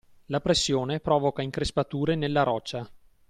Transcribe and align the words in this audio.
La 0.29 0.41
pressione 0.41 0.99
provoca 0.99 1.43
increspature 1.43 2.15
nella 2.15 2.41
roccia 2.41 2.89